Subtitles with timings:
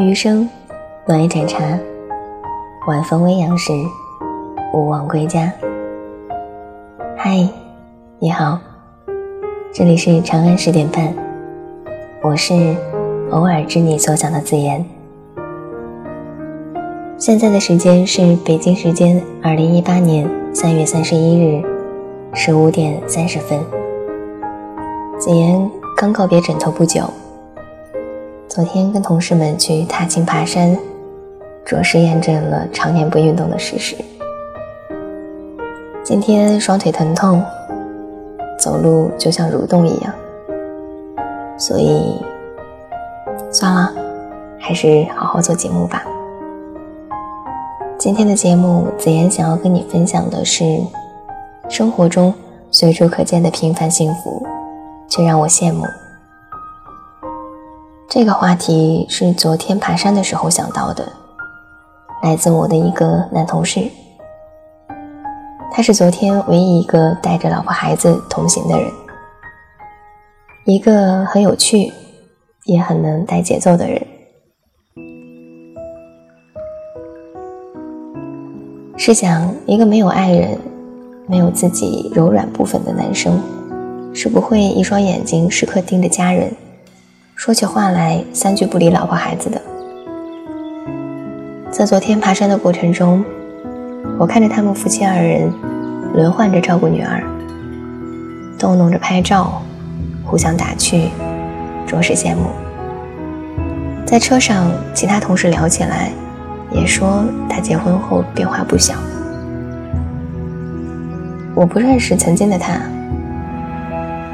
[0.00, 0.48] 余生，
[1.06, 1.64] 暖一盏茶，
[2.86, 3.72] 晚风微扬时，
[4.72, 5.52] 勿忘归家。
[7.16, 7.48] 嗨，
[8.18, 8.58] 你好，
[9.72, 11.14] 这里是长安十点半，
[12.22, 12.74] 我是
[13.30, 14.84] 偶尔知你所想的子言。
[17.16, 21.62] 现在的时间是北京时间二零一八年三月三十一日
[22.34, 23.58] 十五点三十分。
[25.18, 27.02] 子言刚告别枕头不久。
[28.56, 30.74] 昨天跟同事们去踏青爬山，
[31.62, 33.94] 着实验证了常年不运动的事实。
[36.02, 37.44] 今天双腿疼痛，
[38.58, 40.14] 走路就像蠕动一样，
[41.58, 42.18] 所以
[43.52, 43.92] 算了，
[44.58, 46.02] 还是好好做节目吧。
[47.98, 50.80] 今天的节目，子言想要跟你分享的是
[51.68, 52.32] 生活中
[52.70, 54.42] 随处可见的平凡幸福，
[55.10, 55.84] 却让我羡慕。
[58.18, 61.06] 这个话题是昨天爬山的时候想到的，
[62.22, 63.90] 来自我的一个男同事。
[65.70, 68.90] 他是昨天唯一一个带着老婆孩子同行的人，
[70.64, 71.92] 一个很有趣，
[72.64, 74.06] 也很能带节奏的人。
[78.96, 80.58] 试想，一个没有爱人、
[81.26, 83.38] 没有自己柔软部分的男生，
[84.14, 86.50] 是不会一双眼睛时刻盯着家人。
[87.36, 89.60] 说起话来三句不离老婆孩子的。
[91.70, 93.22] 在昨天爬山的过程中，
[94.18, 95.52] 我看着他们夫妻二人
[96.14, 97.22] 轮换着照顾女儿，
[98.58, 99.60] 逗弄着拍照，
[100.24, 101.10] 互相打趣，
[101.86, 102.48] 着实羡慕。
[104.06, 106.10] 在车上，其他同事聊起来，
[106.72, 108.94] 也说他结婚后变化不小。
[111.54, 112.80] 我不认识曾经的他，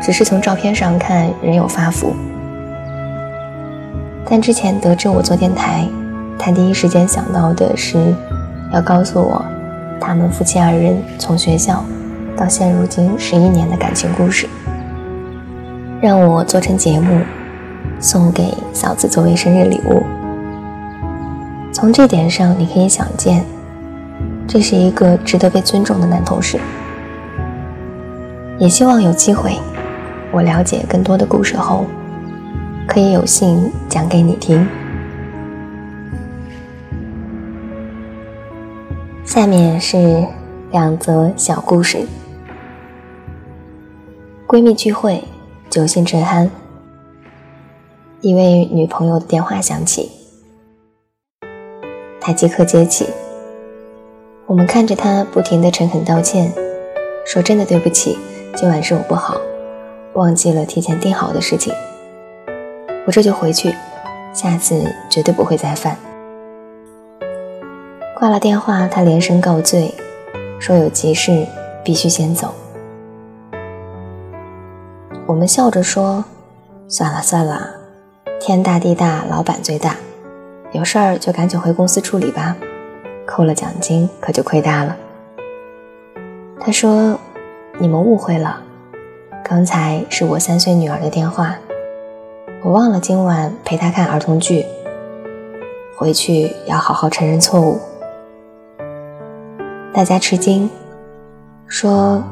[0.00, 2.14] 只是从照片上看，人有发福。
[4.28, 5.86] 但之前得知我做电台，
[6.38, 8.14] 他第一时间想到的是，
[8.72, 9.44] 要告诉我，
[10.00, 11.84] 他们夫妻二人从学校
[12.36, 14.48] 到现如今十一年的感情故事，
[16.00, 17.20] 让我做成节目，
[18.00, 20.02] 送给嫂子作为生日礼物。
[21.72, 23.44] 从这点上，你可以想见，
[24.46, 26.58] 这是一个值得被尊重的男同事。
[28.58, 29.58] 也希望有机会，
[30.30, 31.84] 我了解更多的故事后。
[32.92, 34.68] 可以有幸讲给你听。
[39.24, 40.26] 下面是
[40.70, 42.06] 两则小故事。
[44.46, 45.24] 闺蜜聚会，
[45.70, 46.50] 酒兴正酣，
[48.20, 50.10] 一位女朋友的电话响起，
[52.20, 53.08] 她即刻接起。
[54.44, 56.52] 我们看着她不停的诚恳道歉，
[57.24, 58.18] 说真的对不起，
[58.54, 59.40] 今晚是我不好，
[60.12, 61.72] 忘记了提前订好的事情。
[63.04, 63.74] 我这就回去，
[64.32, 65.96] 下次绝对不会再犯。
[68.16, 69.92] 挂了电话，他连声告罪，
[70.60, 71.44] 说有急事
[71.82, 72.54] 必须先走。
[75.26, 76.24] 我们笑着说
[76.86, 77.70] ：“算了算了，
[78.38, 79.96] 天大地大，老板最大，
[80.70, 82.56] 有事儿就赶紧回公司处理吧，
[83.26, 84.96] 扣了奖金可就亏大了。”
[86.60, 87.18] 他说
[87.80, 88.62] ：“你们误会了，
[89.44, 91.56] 刚才是我三岁女儿的电话。”
[92.64, 94.64] 我忘了今晚陪他看儿童剧，
[95.96, 97.80] 回去要好好承认错误。
[99.92, 100.70] 大家吃惊，
[101.66, 102.22] 说：“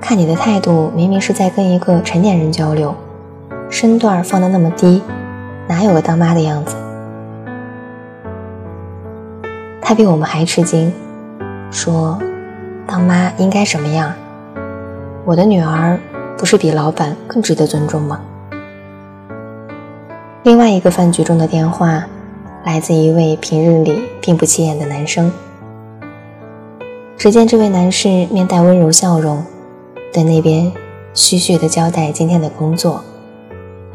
[0.00, 2.94] 看你的态度，明明是在跟一个成年人交流，
[3.68, 5.02] 身段放得那么低，
[5.68, 6.74] 哪有个当妈的样子？”
[9.82, 10.90] 他比我们还吃惊，
[11.70, 12.18] 说
[12.88, 14.10] ：“当妈应该什么样？
[15.26, 16.00] 我的女儿
[16.38, 18.18] 不是比老板更值得尊重吗？”
[20.44, 22.04] 另外一个饭局中的电话，
[22.66, 25.32] 来自一位平日里并不起眼的男生。
[27.16, 29.42] 只见这位男士面带温柔笑容，
[30.12, 30.70] 对那边
[31.14, 33.02] 絮絮地交代今天的工作，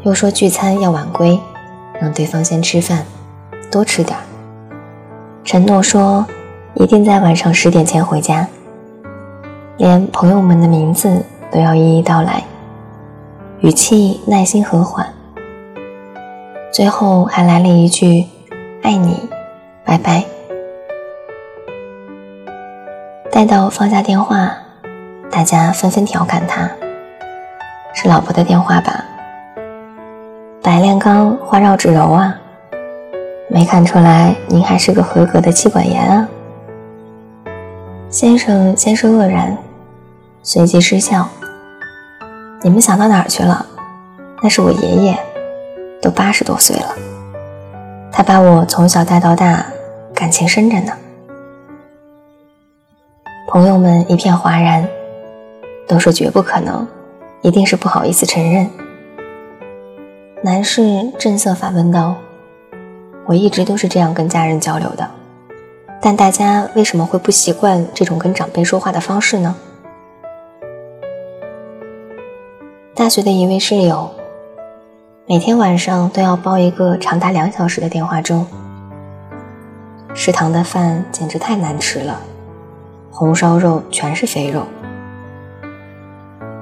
[0.02, 1.38] 又说聚餐要晚归，
[2.00, 3.06] 让对方先吃饭，
[3.70, 4.22] 多吃点儿。
[5.44, 6.26] 承诺说
[6.74, 8.48] 一定在晚上十点前回家，
[9.76, 12.42] 连朋友们的名字都要一一道来，
[13.60, 15.06] 语气耐心和缓。
[16.80, 18.24] 最后还来了一句
[18.82, 19.28] ：“爱你，
[19.84, 20.24] 拜拜。”
[23.30, 24.50] 待到放下电话，
[25.30, 26.70] 大家纷纷调侃他
[27.92, 29.04] ：“是老婆的电话吧？
[30.62, 32.34] 白炼钢花绕指柔啊，
[33.50, 36.26] 没看出来您还是个合格的妻管严啊。”
[38.08, 39.54] 先生先是愕然，
[40.42, 41.28] 随即失笑
[42.64, 43.66] ：“你们想到哪儿去了？
[44.42, 45.18] 那是我爷爷。”
[46.00, 46.96] 都八十多岁了，
[48.10, 49.66] 他把我从小带到大，
[50.14, 50.92] 感情深着呢。
[53.48, 54.88] 朋友们一片哗然，
[55.86, 56.86] 都说绝不可能，
[57.42, 58.70] 一定是不好意思承认。
[60.42, 62.16] 男士正色反问道
[63.26, 65.10] ：“我一直都是这样跟家人交流的，
[66.00, 69.54] 但大家为什么会不习惯这种跟长辈说话的方式呢？”
[72.94, 74.10] 大学的一位室友，
[75.30, 78.44] 每天晚上都要煲一个长达两小时的电话粥，
[80.12, 82.20] 食堂的饭简直太难吃了。
[83.12, 84.66] 红烧肉全是肥肉。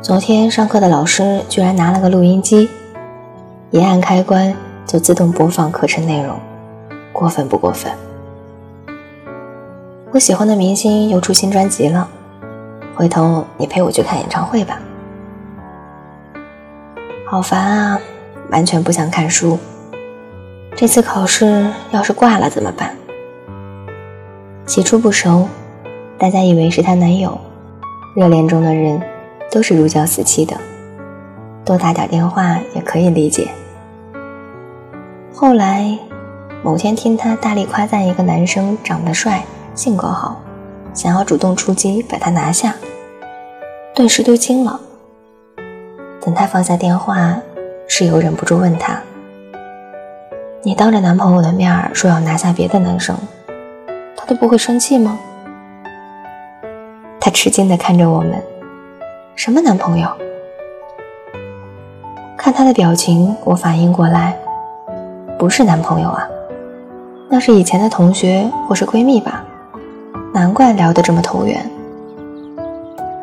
[0.02, 2.68] 昨天上课的老师居然拿了个录音机，
[3.70, 4.54] 一按开关
[4.84, 6.38] 就自动播放课程内容，
[7.10, 7.90] 过分不过分？
[10.10, 12.06] 我喜欢的明星又出新专辑了，
[12.94, 14.78] 回头你陪我去看演唱会吧。
[17.26, 17.98] 好烦啊，
[18.50, 19.58] 完全不想看书。
[20.76, 22.94] 这次考试要是挂了怎么办？
[24.66, 25.48] 起初不熟。
[26.18, 27.38] 大家以为是她男友，
[28.16, 29.00] 热恋中的人
[29.52, 30.56] 都是如胶似漆的，
[31.64, 33.48] 多打点电话也可以理解。
[35.32, 35.96] 后来
[36.64, 39.44] 某天听她大力夸赞一个男生长得帅、
[39.76, 40.42] 性格好，
[40.92, 42.74] 想要主动出击把他拿下，
[43.94, 44.80] 顿时都惊了。
[46.20, 47.38] 等她放下电话，
[47.90, 49.00] 室友忍不住问她
[50.62, 53.16] ：“你当着男朋友的面说要拿下别的男生，
[54.14, 55.18] 他都不会生气吗？”
[57.18, 58.40] 他吃惊地看着我们，
[59.34, 60.06] 什么男朋友？
[62.36, 64.36] 看他的表情，我反应过来，
[65.38, 66.28] 不是男朋友啊，
[67.30, 69.42] 那是以前的同学或是闺蜜吧？
[70.32, 71.68] 难怪聊得这么投缘。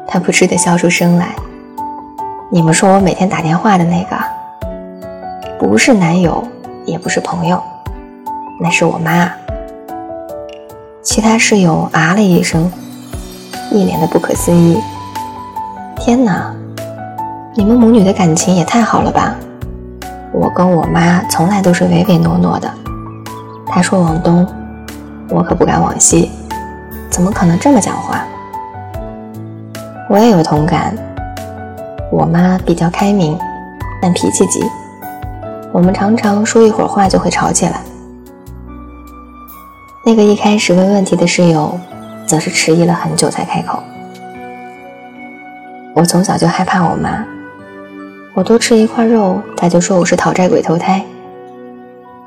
[0.08, 1.36] 他不知地笑出声来。
[2.50, 4.16] 你们说我每天打电话的那个，
[5.66, 6.44] 不是男友，
[6.86, 7.60] 也不是朋友，
[8.62, 9.28] 那是我妈。
[11.02, 12.72] 其他室友啊了一声。
[13.72, 14.80] 一脸的不可思议。
[15.98, 16.54] 天哪，
[17.56, 19.36] 你们母女的感情也太好了吧！
[20.32, 22.72] 我跟我妈从来都是唯唯诺诺的，
[23.66, 24.46] 她说往东，
[25.30, 26.30] 我可不敢往西，
[27.10, 28.24] 怎么可能这么讲话？
[30.12, 30.96] 我也有同感。
[32.12, 33.38] 我妈比较开明，
[34.00, 34.64] 但脾气急，
[35.76, 37.82] 我们常常说一会儿话就会吵起来。
[40.06, 41.78] 那个一开始问问题的室友。
[42.28, 43.78] 则是迟疑了很久才开口。
[45.94, 47.24] 我从小就害怕我妈，
[48.34, 51.06] 我多吃一块肉，她就说我是讨债鬼投胎，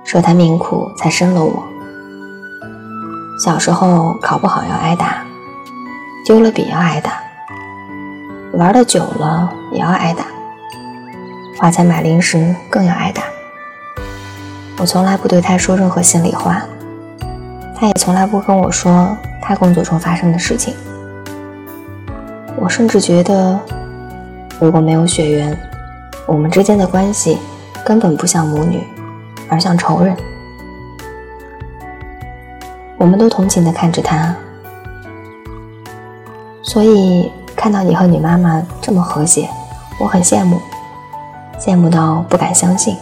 [0.04, 1.64] 说她命苦才生了我。
[3.44, 5.24] 小时候考不好要挨打，
[6.24, 7.14] 丢了笔要挨打，
[8.52, 10.26] 玩的久了也要挨打，
[11.58, 13.24] 花钱买零食更要挨打。
[14.78, 16.62] 我从来不对他说任何心里话，
[17.75, 19.16] 他也从来不跟我说。
[19.40, 20.75] 他工作中发生的事情，
[22.56, 23.58] 我甚至觉得，
[24.60, 25.58] 如果没有血缘，
[26.26, 27.38] 我们之间的关系
[27.82, 28.84] 根本不像母女，
[29.48, 30.14] 而像仇人。
[32.98, 34.36] 我们都同情的看着他，
[36.62, 39.48] 所以看到你和你妈妈这么和谐，
[39.98, 40.60] 我很羡慕，
[41.58, 42.94] 羡慕到不敢相信，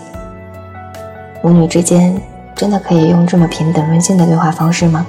[1.46, 2.20] 母女之间
[2.56, 5.06] 真的可以用这么平等温馨的对话方式吗？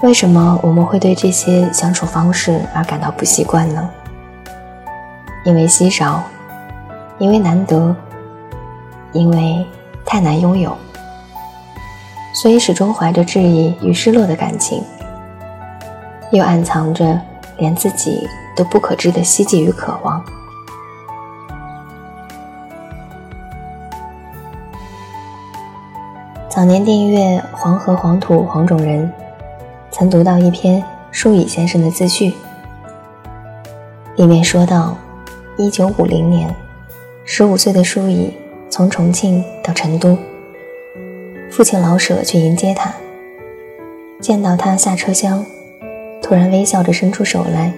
[0.00, 3.90] 为什么我们会对这些相处方式而感到不习惯呢？
[5.44, 6.22] 因为稀少，
[7.18, 7.92] 因为难得，
[9.10, 9.66] 因为
[10.06, 10.72] 太难拥有，
[12.32, 14.84] 所以始终怀着质疑与失落的感情，
[16.30, 17.20] 又暗藏着
[17.56, 18.24] 连自己
[18.58, 20.20] 都不可知的希冀与渴望。
[26.48, 29.08] 早年订阅黄河黄土黄种人。
[29.90, 32.32] 曾读到一篇舒乙先生的自序，
[34.16, 34.96] 里面说到，
[35.56, 36.54] 一九五零年，
[37.24, 38.32] 十五岁的舒乙
[38.70, 40.16] 从重庆到成都，
[41.50, 42.92] 父亲老舍去迎接他，
[44.20, 45.44] 见到他下车厢，
[46.22, 47.72] 突然微笑着伸出手来，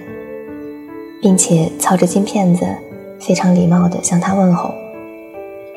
[1.21, 2.65] 并且操着金片子，
[3.19, 4.73] 非常礼貌地向他问候：“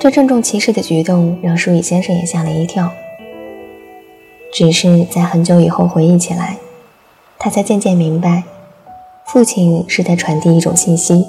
[0.01, 2.91] 这郑重其事的举动让舒乙先生也吓了一跳。
[4.53, 6.57] 只是在很久以后回忆起来，
[7.39, 8.45] 他才渐渐明白，
[9.27, 11.27] 父亲是在传递一种信息，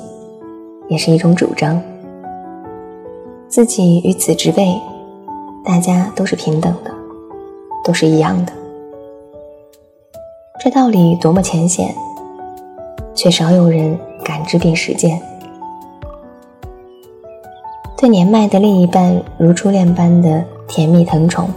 [0.88, 1.82] 也是一种主张。
[3.50, 4.80] 自己与子之辈，
[5.66, 6.92] 大家都是平等的，
[7.84, 8.54] 都是一样的。
[10.60, 11.94] 这道理多么浅显，
[13.14, 15.22] 却少有人感知并实践。
[17.96, 21.50] 对年迈的另一半如初恋般的甜蜜疼宠，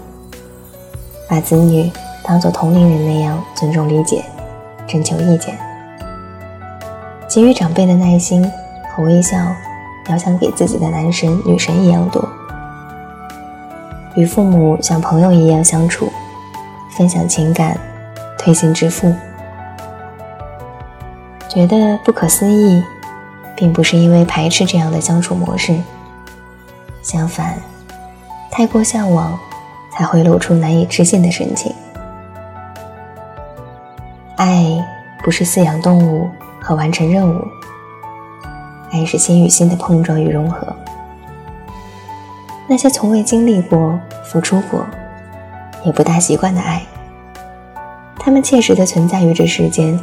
[1.27, 1.91] 把子女
[2.23, 4.23] 当做同龄人那样尊重理解，
[4.87, 5.59] 征求意见，
[7.27, 8.47] 给予长辈的耐心
[8.95, 9.39] 和微笑，
[10.11, 12.23] 要想给自己的男神女神一样多。
[14.15, 16.11] 与父母像朋友一样相处，
[16.91, 17.79] 分享情感，
[18.41, 19.15] 推心置腹。
[21.47, 22.83] 觉得不可思议，
[23.55, 25.79] 并不是因为排斥这样的相处模式，
[27.03, 27.59] 相反，
[28.51, 29.39] 太过向往，
[29.93, 31.75] 才会露出难以置信的神情。
[34.37, 34.83] 爱
[35.23, 36.31] 不是饲养动物
[36.63, 37.47] 和完成任务，
[38.91, 40.67] 爱是心与心的碰撞与融合。
[42.67, 44.87] 那些从未经历过、付出过，
[45.85, 46.81] 也不大习惯的爱，
[48.21, 49.99] 他们切实的存在于这世间。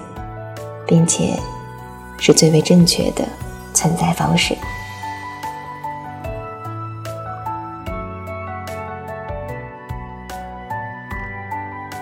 [0.87, 1.37] 并且，
[2.17, 3.27] 是最为正确的
[3.73, 4.57] 存在方式。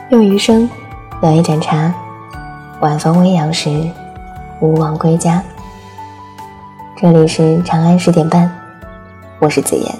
[0.09, 0.69] 用余生
[1.19, 1.91] 暖一盏茶，
[2.79, 3.89] 晚风微扬时，
[4.61, 5.43] 勿忘归家。
[6.95, 8.55] 这里是长安十点半，
[9.39, 9.95] 我是子言。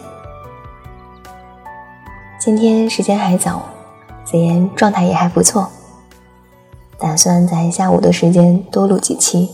[2.38, 3.64] 今天时间还早，
[4.24, 5.68] 子言状态也还不错。
[6.98, 9.50] 打算在下午的时间多录几期，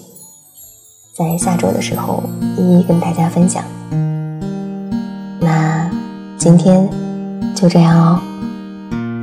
[1.17, 2.23] 在下周的时候
[2.57, 3.63] 一一跟大家分享。
[5.39, 5.89] 那
[6.37, 6.87] 今天
[7.55, 8.21] 就这样哦，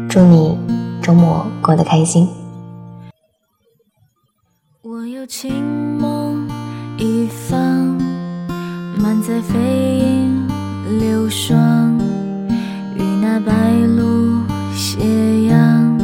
[0.09, 0.59] 祝你
[1.01, 2.29] 周末过得开心。
[4.83, 5.53] 我有情
[5.99, 6.49] 梦
[6.99, 7.59] 一方，
[8.99, 9.59] 满载飞
[9.99, 10.49] 鹰
[10.99, 11.97] 流霜，
[12.97, 13.53] 与那白
[13.97, 14.45] 鹭
[14.75, 15.99] 斜阳，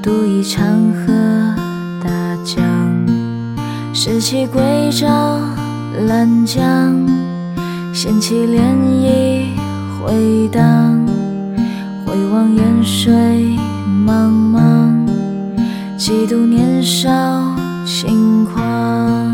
[0.00, 1.05] 渡一长河。
[3.98, 4.62] 拾起归
[4.92, 5.06] 棹
[6.06, 6.94] 兰桨，
[7.94, 8.60] 掀起涟
[9.00, 9.56] 漪
[9.98, 11.00] 回荡，
[12.04, 13.56] 回望烟水
[14.06, 15.08] 茫茫，
[15.96, 17.10] 几度年少
[17.86, 19.25] 轻狂。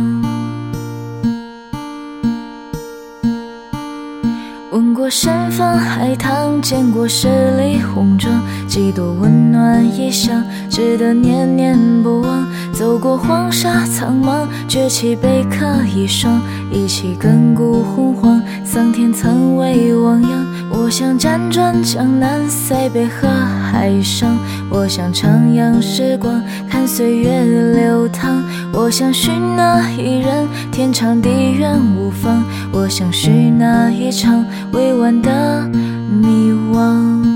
[4.73, 12.47] 闻过山峰海棠，见过十里红妆，几多温暖异乡，值得念念不忘。
[12.73, 20.47] 走过黄沙苍茫，举起贝壳一双，一起亘古洪荒，桑田曾为汪洋。
[20.71, 23.29] 我想辗转江南，塞北河
[23.73, 24.37] 海上，
[24.69, 25.27] 我想徜
[25.57, 27.43] 徉时光，看岁月
[27.75, 28.45] 流淌。
[28.71, 32.45] 我想寻那一人，天长地远无妨。
[32.71, 37.32] 我想许那一场未完的迷惘。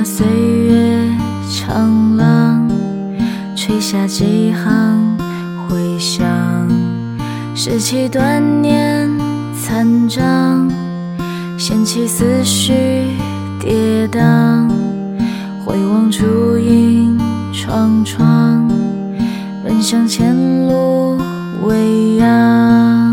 [0.00, 1.10] 那岁月
[1.50, 2.70] 长浪，
[3.56, 5.18] 吹下几行
[5.66, 6.24] 回响。
[7.52, 9.10] 拾起断念
[9.60, 10.70] 残章，
[11.58, 12.72] 掀起思绪
[13.58, 14.68] 跌宕。
[15.66, 17.18] 回望烛影
[17.52, 18.68] 幢幢，
[19.64, 20.32] 奔向前
[20.68, 21.18] 路。
[21.64, 23.07] 未央，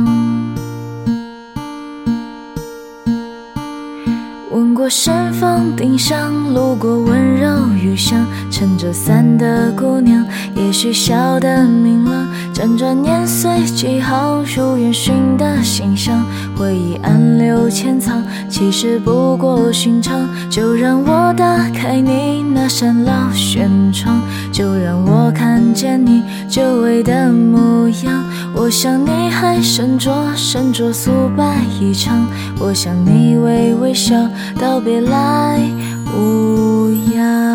[4.52, 10.24] 闻过山峰顶香，路过温柔雨巷，撑着伞的姑娘，
[10.56, 12.28] 也许笑得明朗。
[12.54, 16.24] 辗转年岁几行，如烟熏的馨香，
[16.56, 20.30] 回忆暗流潜藏，其实不过寻常。
[20.50, 24.22] 就让我打开你那扇老轩窗，
[24.54, 28.24] 就让我看见你久违的模样。
[28.54, 32.12] 我想你还身着身着素白衣裳，
[32.58, 34.16] 我想你微微笑，
[34.60, 35.60] 道别来
[36.14, 37.55] 无恙。